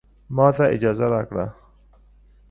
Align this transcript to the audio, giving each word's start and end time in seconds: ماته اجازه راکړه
ماته 0.35 0.65
اجازه 0.75 1.05
راکړه 1.13 1.45